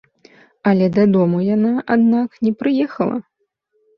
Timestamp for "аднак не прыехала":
1.95-3.17